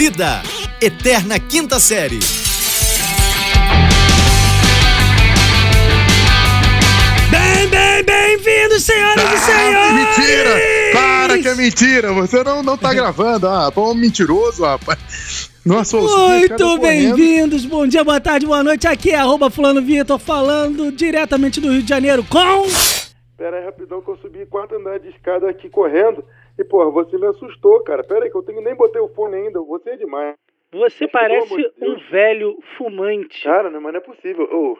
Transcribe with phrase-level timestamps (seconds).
[0.00, 0.40] Vida,
[0.80, 2.20] Eterna Quinta Série.
[7.30, 9.92] Bem, bem, bem-vindos, senhoras e senhores!
[9.92, 10.50] Mentira!
[10.94, 12.12] Para que é mentira!
[12.14, 13.46] Você não, não tá gravando.
[13.46, 15.50] Ah, bom mentiroso, rapaz.
[15.66, 18.88] Nossa, Muito bem-vindos, bom dia, boa tarde, boa noite.
[18.88, 22.66] Aqui é arroba fulano Vitor falando diretamente do Rio de Janeiro com...
[23.36, 26.24] Pera aí, rapidão, que eu subi quatro andares de escada aqui correndo.
[26.60, 28.04] E, porra, você me assustou, cara.
[28.04, 29.62] Pera aí, que eu tenho, nem botei o fone ainda.
[29.62, 30.36] Você é demais.
[30.70, 33.42] Você parece um velho fumante.
[33.42, 34.44] Cara, não, mas não é possível.
[34.44, 34.78] Ô,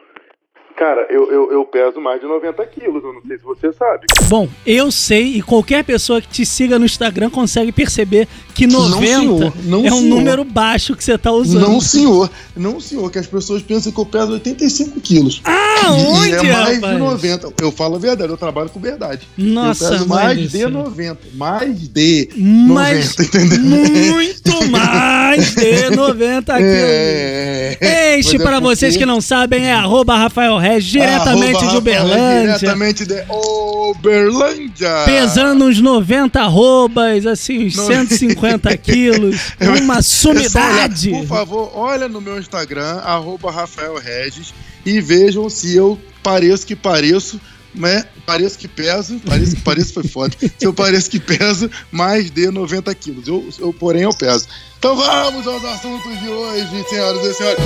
[0.75, 3.03] cara, eu, eu, eu peso mais de 90 quilos.
[3.03, 4.07] Eu não sei se você sabe.
[4.27, 9.05] Bom, eu sei e qualquer pessoa que te siga no Instagram consegue perceber que 90
[9.05, 10.15] senhor, não, é um senhor.
[10.15, 11.61] número baixo que você tá usando.
[11.67, 12.29] Não, senhor.
[12.55, 15.41] Não, senhor, que as pessoas pensam que eu peso 85 quilos.
[15.45, 16.93] Ah, E- onde, e é mais rapaz?
[16.93, 17.53] de 90.
[17.61, 19.27] Eu falo a verdade, eu trabalho com verdade.
[19.37, 20.69] Nossa, eu peso mais de céu.
[20.69, 21.19] 90.
[21.35, 23.59] Mais de Mas 90, entendeu?
[23.59, 26.71] muito mais de 90 quilos.
[26.73, 27.77] É.
[28.17, 31.77] Este, Mas é para vocês que não sabem, é arroba Rafael Regis, diretamente Arroba de
[31.77, 32.57] Uberlândia.
[32.57, 34.89] Diretamente de Uberlândia.
[35.05, 39.53] Pesando uns 90 arrobas, assim, uns No- 150 quilos.
[39.81, 41.09] Uma sumidade.
[41.09, 44.53] olhar, por favor, olha no meu Instagram, arroba Rafael Regis,
[44.85, 47.39] e vejam se eu pareço que pareço,
[47.75, 48.03] né?
[48.25, 50.35] Pareço que peso, pareço que pareço foi foda.
[50.57, 53.27] Se eu pareço que peso mais de 90 quilos.
[53.27, 54.45] Eu, eu, porém, eu peso.
[54.77, 57.59] Então vamos aos assuntos de hoje, senhoras e senhores.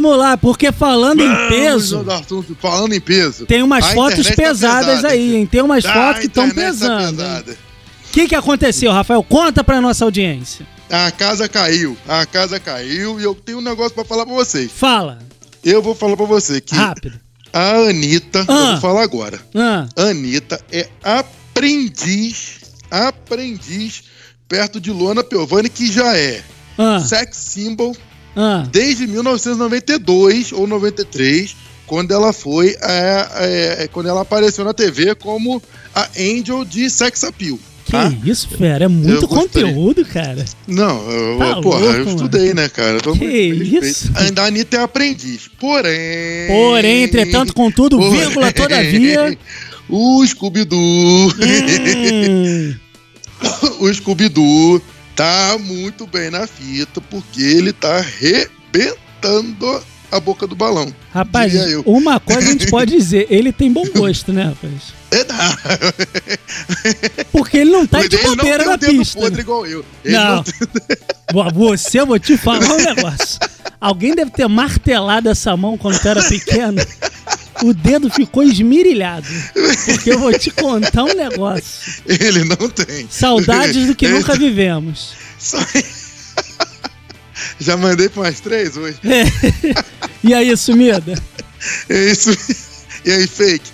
[0.00, 3.46] Vamos lá, porque falando em peso, Vamos assuntos, falando em peso.
[3.46, 5.46] tem umas A fotos tá pesadas pesada, aí, hein?
[5.46, 7.16] Tem umas fotos que estão tá pesando.
[7.16, 7.52] pesada.
[7.52, 9.22] O que, que aconteceu, Rafael?
[9.24, 10.64] Conta pra nossa audiência.
[10.88, 14.70] A casa caiu, a casa caiu e eu tenho um negócio pra falar pra vocês.
[14.72, 15.18] Fala,
[15.64, 17.18] Eu vou falar pra você que rápido.
[17.52, 18.52] a Anitta, Ah.
[18.52, 19.40] eu vou falar agora.
[19.54, 24.04] Ah, Anitta é aprendiz, aprendiz
[24.48, 26.40] perto de Luana Piovani, que já é
[26.78, 27.94] ah, sex symbol
[28.36, 28.64] ah.
[28.70, 31.56] desde 1992 ou 93,
[31.86, 33.28] quando ela foi, é,
[33.82, 35.62] é, quando ela apareceu na TV como
[35.94, 37.58] a Angel de Sex Appeal.
[37.88, 38.12] Que tá?
[38.22, 38.84] isso, fera?
[38.84, 40.44] É muito conteúdo, cara.
[40.66, 42.10] Não, eu, Tá porra, louco, eu mano.
[42.10, 42.98] estudei, né, cara?
[42.98, 44.12] Então, Que isso?
[44.14, 45.48] Ainda a Anitta é aprendiz.
[45.58, 46.46] Porém.
[46.48, 49.36] Porém, entretanto, contudo, Porém, vírgula, todavia.
[49.90, 51.32] O Scooby-Doo.
[51.32, 52.74] Hum,
[53.80, 54.82] o Scooby-Doo
[55.18, 60.94] tá muito bem na fita, porque ele tá arrebentando a boca do balão.
[61.12, 61.52] rapaz,
[61.84, 64.96] uma coisa a gente pode dizer, ele tem bom gosto, né, rapaz?
[65.10, 65.56] É, não.
[67.32, 69.18] Porque ele não tá de ele não bobeira na pista.
[69.18, 69.82] podre igual eu.
[70.04, 70.36] Ele Não.
[70.36, 70.54] não tem-
[71.54, 73.38] Você, eu vou te falar um negócio.
[73.80, 76.76] Alguém deve ter martelado essa mão quando tu era pequeno.
[77.62, 79.26] O dedo ficou esmirilhado.
[79.86, 81.92] Porque eu vou te contar um negócio.
[82.06, 83.06] Ele não tem.
[83.10, 85.12] Saudades do que Ele- nunca vivemos.
[85.38, 85.58] Só-
[87.60, 88.98] Já mandei para umas três hoje.
[90.22, 91.14] E aí, sumida?
[91.88, 92.30] É isso.
[93.04, 93.70] E aí, fake?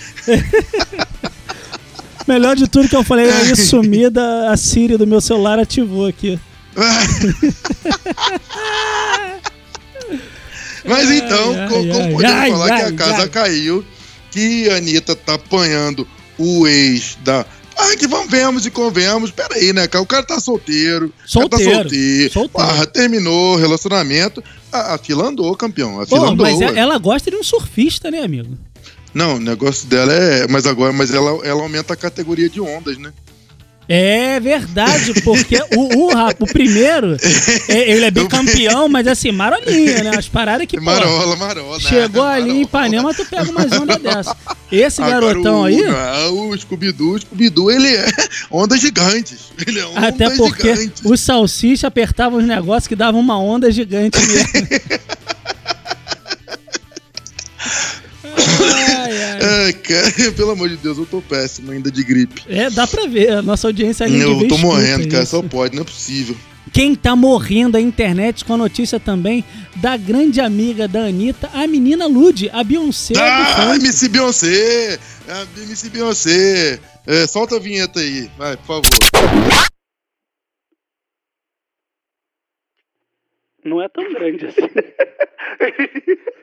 [2.27, 6.39] Melhor de tudo que eu falei, aí, sumida, a Siri do meu celular ativou aqui.
[10.85, 13.29] Mas então, Ai, co- ai, como ai, podemos ai, falar que a casa ai.
[13.29, 13.85] caiu,
[14.31, 16.07] que a Anitta tá apanhando
[16.39, 17.47] o ex da.
[17.77, 19.31] Ah, que vamos, vemos e convenhamos.
[19.33, 20.03] Pera aí, né, cara?
[20.03, 21.07] O cara tá solteiro.
[21.07, 22.33] O cara tá Solteiro, solteiro.
[22.33, 22.71] solteiro.
[22.83, 24.43] Ah, terminou o relacionamento.
[24.71, 26.01] A, a fila andou, campeão.
[26.01, 26.47] A fila Pô, andou.
[26.47, 28.57] mas ela, ela gosta de um surfista, né, amigo?
[29.13, 30.47] Não, o negócio dela é.
[30.49, 33.13] Mas agora, mas ela, ela aumenta a categoria de ondas, né?
[33.89, 37.17] É verdade, porque o, o, o primeiro,
[37.69, 40.17] é- ele é bicampeão, mas assim, marolinha, né?
[40.17, 41.77] As paradas que, pô, Marola, marola.
[41.79, 41.85] né?
[41.89, 42.63] chegou ali em Marola.
[42.63, 44.37] Ipanema, tu pega umas ondas dessa.
[44.73, 48.07] Esse Agora, garotão o, aí, não, o Scooby-Doo, o Scooby-Doo, ele é
[48.51, 49.53] ondas gigantes.
[49.67, 51.03] Ele é ondas até porque gigantes.
[51.05, 54.69] o salsicha apertava uns negócios que davam uma onda gigante mesmo.
[59.65, 62.43] Ai, cara, pelo amor de Deus, eu tô péssimo ainda de gripe.
[62.49, 65.83] É, dá pra ver, a nossa audiência ali eu tô morrendo, cara, só pode, não
[65.83, 66.37] é possível.
[66.71, 69.45] Quem tá morrendo da internet com a notícia também
[69.77, 73.15] da grande amiga da Anitta, a menina Lud, a Beyoncé.
[73.17, 73.75] Ah.
[73.77, 74.99] MC Beyoncé!
[75.57, 76.81] MC Beyoncé!
[77.07, 78.85] É, solta a vinheta aí, vai, por favor.
[83.65, 84.61] Não é tão grande assim.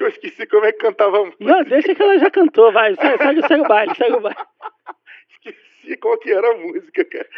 [0.00, 1.44] Eu esqueci como é que cantava a música.
[1.44, 2.94] Não, deixa que ela já cantou, vai.
[2.94, 4.38] Segue, segue, segue o baile, segue o baile.
[5.44, 7.28] Esqueci qual que era a música, cara.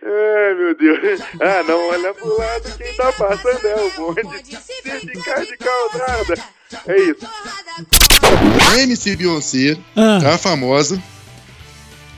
[0.00, 1.20] Ai, meu Deus.
[1.40, 4.56] Ah, não olha pro lado quem tá passando é o bonde.
[4.56, 6.34] Se ficar de caldrada.
[6.86, 7.26] É isso.
[8.74, 11.02] A MC Beyoncé, Ah, a famosa,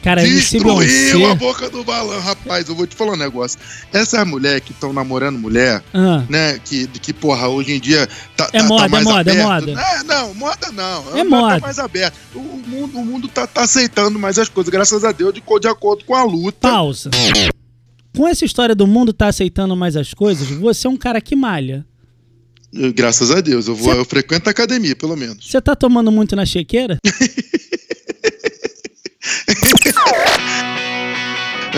[0.02, 2.18] Cara, MC Destruiu a boca do balão.
[2.20, 3.58] Rapaz, eu vou te falar um negócio.
[3.92, 6.58] Essas mulheres que estão namorando mulher, Ah, né?
[6.64, 9.42] Que, que, porra, hoje em dia tá, É tá- tá moda, é mais moda, é
[9.42, 9.66] aberto.
[9.68, 9.80] moda.
[9.82, 11.10] É, não, moda não.
[11.14, 11.58] É Tá moda.
[11.60, 12.14] mais aberto.
[12.34, 15.42] O, o mundo, o mundo tá, tá aceitando mais as coisas, graças a Deus, de,
[15.60, 16.68] de acordo com a luta.
[16.68, 17.10] pausa.
[18.16, 21.36] Com essa história do mundo tá aceitando mais as coisas, você é um cara que
[21.36, 21.84] malha.
[22.94, 23.66] Graças a Deus.
[23.68, 25.44] Eu, vou, Cê- eu frequento a academia, pelo menos.
[25.48, 26.98] Você tá tomando muito na chequeira?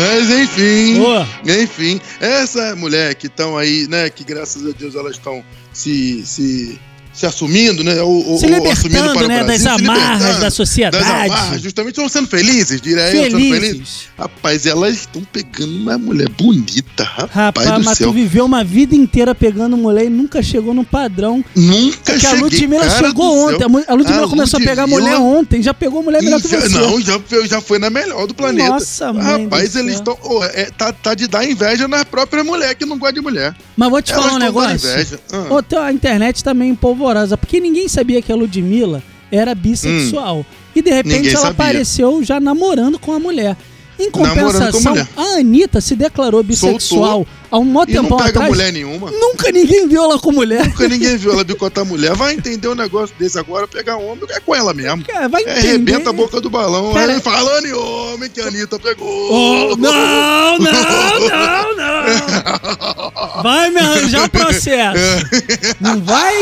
[0.02, 1.00] Mas enfim.
[1.00, 1.25] Ô,
[1.62, 4.10] Enfim, essa mulher que estão aí, né?
[4.10, 6.81] Que graças a Deus elas estão se, se,
[7.12, 8.00] se assumindo, né?
[8.03, 11.05] Ou, ou- se ou assumindo libertando, para o né, das amarras da das sociedade.
[11.05, 13.59] amarras, justamente estão sendo felizes, sendo felizes.
[13.61, 13.88] Felizes.
[14.19, 18.09] Rapaz, elas estão pegando uma mulher bonita, rapaz, Rapaz, do mas céu.
[18.09, 21.44] tu viveu uma vida inteira pegando mulher e nunca chegou no padrão.
[21.55, 23.69] Nunca Porque a cheguei, Ludmilla cara chegou do céu.
[23.69, 23.85] ontem.
[23.88, 25.62] A A Ludmilla A começou a pegar Ludmilla- mulher ontem.
[25.62, 26.69] Já pegou mulher melhor que E já- você.
[26.70, 28.69] Não, já, foi- já foi na melhor do planeta.
[28.70, 30.17] Nossa, mãe Rapaz, do eles estão.
[30.23, 33.55] oh, é, tá, tá de dar inveja na própria mulher que não gosta de mulher.
[33.76, 34.88] Mas vou te Elas falar um negócio.
[35.32, 35.62] Ah.
[35.69, 36.70] Teu- a internet tá meio
[37.02, 40.46] empolvorosa, porque ninguém sabia que a Ludmilla era bissexual.
[40.75, 41.32] E de repente Hum.
[41.32, 41.50] Ela sabia.
[41.50, 43.56] apareceu já namorando com a mulher.
[43.99, 45.08] Em a compensação, mulher.
[45.16, 48.49] a Anitta se declarou bissexual há um mó E não tempão pega atrás.
[48.49, 49.10] mulher nenhuma.
[49.12, 50.66] Nunca ninguém viu ela com mulher.
[50.66, 52.14] Nunca ninguém viu ela bicotar mulher.
[52.16, 55.04] Vai entender um negócio desse agora, pegar homem, é com ela mesmo.
[55.04, 55.69] Cara, vai É, entender.
[55.69, 56.93] arrebenta a boca do balão.
[56.93, 59.06] Cara- Aí falando em homem que a Anitta pegou.
[59.32, 63.43] Oh, não, não, não, não.
[63.43, 65.26] Vai me arranjar um processo.
[65.81, 66.34] Não vai?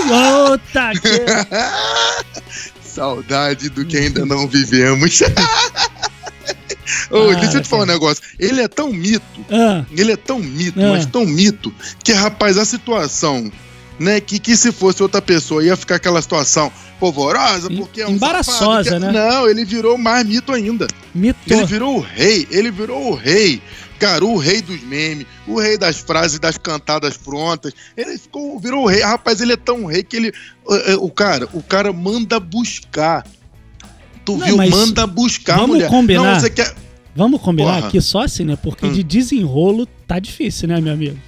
[0.50, 1.24] Outra que...
[2.82, 5.20] Saudade do que ainda não vivemos.
[7.10, 8.22] Ô, Ah, deixa eu te falar um negócio.
[8.38, 10.90] Ele é tão mito, Ah, ele é tão mito, Ah.
[10.92, 11.72] mas tão mito,
[12.04, 13.50] que, rapaz, a situação,
[13.98, 18.12] né, que, que se fosse outra pessoa ia ficar aquela situação polvorosa, porque é um
[18.12, 19.12] embaraçosa, safado, que- né?
[19.12, 20.86] Não, ele virou mais mito ainda.
[21.14, 21.38] mito.
[21.52, 23.60] Ele virou o rei, ele virou o rei.
[23.98, 27.72] Cara, o rei dos memes, o rei das frases, das cantadas prontas.
[27.94, 29.02] Ele ficou, virou o rei.
[29.02, 30.32] Rapaz, ele é tão rei que ele.
[30.64, 33.26] O, o cara, o cara manda buscar.
[34.24, 34.56] Tu Não, viu?
[34.56, 35.90] Manda buscar vamos mulher.
[35.90, 36.22] combinar.
[36.34, 36.74] Não, você quer.
[37.20, 37.88] Vamos combinar Porra.
[37.88, 38.56] aqui só assim, né?
[38.62, 38.92] Porque Hum.
[38.92, 41.18] de desenrolo tá difícil, né, meu amigo?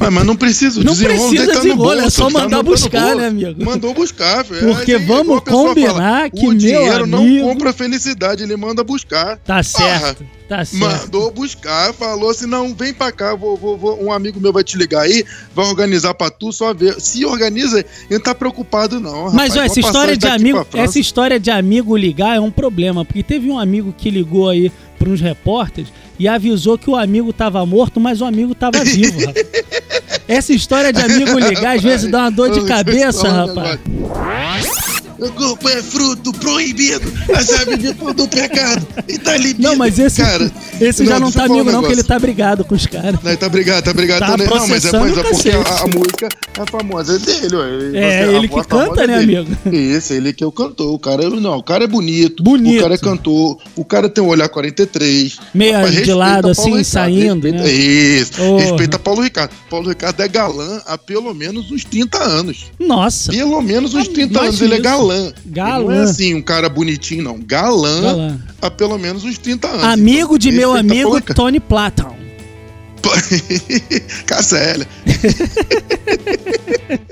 [0.00, 0.80] Mas, mas não precisa.
[0.80, 3.16] o Não desenrolo precisa tá desenrolo, é bolso, só tá mandar tá buscar, bolso.
[3.18, 3.64] né, amigo?
[3.64, 4.66] Mandou buscar, velho.
[4.74, 9.36] Porque É assim, vamos combinar que o dinheiro não amigo- compra felicidade, ele manda buscar.
[9.38, 10.80] Tá certo, tá certo.
[10.80, 14.64] Mandou buscar, falou assim: não, vem pra cá, vou, vou, vou- um amigo meu vai
[14.64, 15.24] te ligar aí,
[15.54, 17.00] vai organizar pra tu, só ver.
[17.00, 19.30] Se organiza, ele não tá preocupado, não.
[19.32, 19.56] Mas rapaz.
[19.56, 23.48] ó, essa história de amigo, essa história de amigo ligar é um problema, porque teve
[23.48, 24.72] um amigo que ligou aí
[25.08, 29.46] uns repórteres e avisou que o amigo tava morto, mas o amigo tava vivo, rapaz.
[30.28, 33.78] Essa história de amigo ligar às vezes dá uma dor de cabeça, rapaz.
[35.18, 38.86] O corpo é fruto proibido, a chave de todo pecado.
[39.08, 39.62] E tá libido.
[39.62, 42.18] Não, mas esse, Cara, esse já não tá falar um amigo não, que ele tá
[42.18, 43.18] brigado com os caras.
[43.22, 44.46] Não, tá brigado, tá brigado Tá também.
[44.46, 46.28] Não, mas é, mas é o porque a, a música
[46.58, 47.98] é famosa é dele, ué.
[47.98, 49.36] É, ele que canta, é né, dele.
[49.38, 49.56] amigo?
[49.74, 50.92] Isso, ele que é o cantor.
[50.92, 52.42] O cara, não, o cara é bonito.
[52.42, 52.78] Bonito.
[52.78, 53.58] O cara é cantor.
[53.74, 55.38] O cara tem um olhar 43.
[55.54, 57.72] Meio Rapaz, de lado, assim, Ricardo, saindo, respeita- né?
[57.72, 58.32] Isso.
[58.32, 58.60] Porra.
[58.62, 59.50] Respeita Paulo Ricardo.
[59.70, 62.66] Paulo Ricardo é galã há pelo menos uns 30 anos.
[62.78, 64.84] Nossa, Pelo menos uns Ah, 30 mais anos ele é isso.
[65.06, 65.32] Galã.
[65.46, 65.78] Galã.
[65.78, 67.38] Ele não é assim, um cara bonitinho, não.
[67.38, 68.38] Galã, galã.
[68.60, 69.84] há pelo menos uns 30 anos.
[69.84, 71.34] amigo de Então, meu respeita Paulo amigo.
[71.34, 72.16] Tony Platon.
[74.26, 74.86] Cassélia.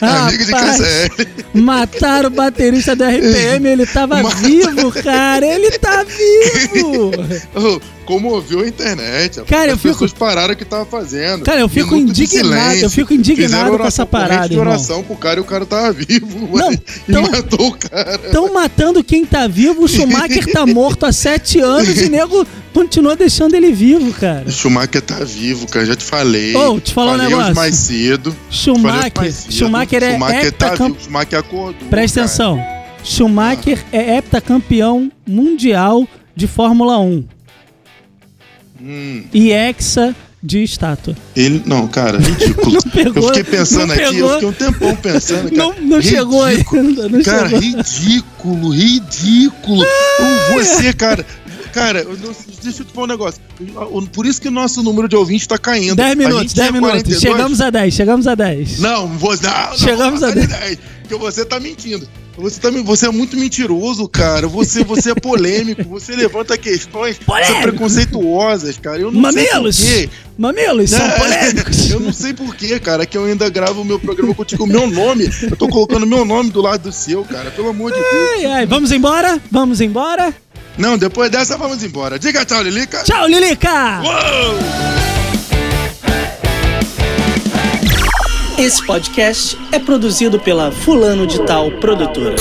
[0.00, 1.10] Amigo de Cassélia.
[1.52, 5.46] Mataram o baterista da RPM, ele tava Ma- vivo, cara.
[5.46, 7.10] Ele tá vivo.
[7.56, 9.40] Oh, comoveu a internet.
[9.48, 11.44] Cara, eu As fico- pessoas pararam o que tava fazendo.
[11.44, 12.84] Cara, eu fico Minuto indignado, silêncio.
[12.86, 14.68] eu fico indignado Fizeram com essa parada, de irmão.
[14.68, 16.48] oração pro cara e o cara tava vivo.
[16.56, 16.78] Não, ué,
[17.10, 18.20] tão- matou o cara.
[18.26, 23.16] Estão matando quem tá vivo, o Schumacher tá morto há sete anos e nego continua
[23.16, 24.50] deixando ele vivo, cara.
[24.50, 25.86] Schumacher tá vivo, cara.
[25.86, 26.54] Já te falei.
[26.54, 27.54] Ô, te falar um negócio.
[27.54, 28.36] mais cedo.
[28.50, 29.52] Schumacher, mais cedo.
[29.54, 30.96] Schumacher é Schumacher tá vivo.
[31.02, 31.88] Schumacher acordou.
[31.88, 32.26] Presta cara.
[32.26, 32.66] atenção.
[33.02, 37.24] Schumacher é heptacampeão mundial de Fórmula 1
[38.80, 41.16] Hum, e hexa de estátua.
[41.34, 41.62] ele.
[41.64, 42.72] Não, cara, ridículo.
[42.74, 43.22] Não pegou.
[43.22, 45.50] Eu fiquei pensando aqui, pegou, eu fiquei um tempão pensando.
[45.50, 46.80] Cara, Não, não chegou ridículo.
[46.82, 47.08] ainda.
[47.08, 47.60] Não Cara, chegou.
[47.60, 49.82] ridículo, ridículo.
[49.84, 51.24] Ô, Você, cara.
[51.74, 53.40] Cara, eu não- deixa eu te falar um negócio.
[54.12, 55.96] Por isso que o nosso número de ouvintes tá caindo.
[55.96, 57.02] 10 A minutos, gente 10 tinha minutos.
[57.02, 57.20] 42.
[57.20, 58.78] Chegamos a 10, chegamos a 10.
[58.78, 60.78] Não, vou, não, não Chegamos vou a passar de 10.
[61.02, 62.08] Porque você tá mentindo.
[62.36, 64.48] Você, tá, você é muito mentiroso, cara.
[64.48, 65.84] Você, você é polêmico.
[65.84, 67.62] Você levanta questões Polêmico.
[67.62, 68.98] preconceituosas, cara.
[69.00, 69.76] Eu não Mamilos!
[69.76, 70.10] sei.
[70.36, 71.90] Mamilos são É, polêmicos.
[71.90, 74.64] Eu não sei por quê, cara, que eu ainda gravo o meu programa contigo.
[74.64, 75.30] O meu nome.
[75.42, 77.50] Eu tô colocando meu nome do lado do seu, cara.
[77.52, 78.30] Pelo amor de Deus.
[78.36, 79.40] Ai, ai, vamos embora?
[79.50, 80.34] Vamos embora?
[80.76, 82.18] Não, depois dessa vamos embora.
[82.18, 83.02] Diga tchau, Lilica.
[83.04, 84.02] Tchau, Lilica!
[84.02, 84.58] Uou!
[88.58, 92.36] Esse podcast é produzido pela Fulano de Tal Produtora.